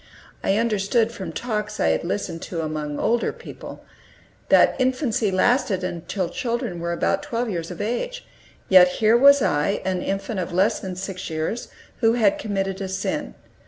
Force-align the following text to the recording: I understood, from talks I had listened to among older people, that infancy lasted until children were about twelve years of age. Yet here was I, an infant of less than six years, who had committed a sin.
I 0.43 0.57
understood, 0.57 1.11
from 1.11 1.31
talks 1.31 1.79
I 1.79 1.89
had 1.89 2.03
listened 2.03 2.41
to 2.49 2.61
among 2.61 2.97
older 2.97 3.31
people, 3.31 3.85
that 4.49 4.75
infancy 4.79 5.29
lasted 5.29 5.83
until 5.83 6.27
children 6.27 6.79
were 6.79 6.91
about 6.91 7.21
twelve 7.21 7.51
years 7.51 7.69
of 7.69 7.79
age. 7.79 8.25
Yet 8.67 8.87
here 8.97 9.15
was 9.15 9.43
I, 9.43 9.79
an 9.85 10.01
infant 10.01 10.39
of 10.39 10.51
less 10.51 10.79
than 10.79 10.95
six 10.95 11.29
years, 11.29 11.67
who 11.99 12.13
had 12.13 12.39
committed 12.39 12.81
a 12.81 12.87
sin. 12.89 13.35